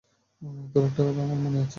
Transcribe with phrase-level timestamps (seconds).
[0.71, 1.69] তোর একটা কথা আমার মনে আছে!